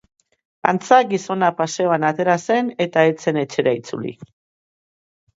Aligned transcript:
Antza, 0.69 0.97
gizona 1.09 1.49
paseoan 1.59 2.05
atera 2.09 2.37
zen, 2.45 2.71
eta 2.85 3.03
ez 3.09 3.11
zen 3.25 3.37
etxera 3.43 3.75
itzuli. 3.81 4.15